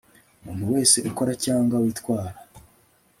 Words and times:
umuntu 0.41 0.63
wese 0.73 0.97
ukora 1.09 1.31
cyangwa 1.45 1.75
witwara 1.83 2.37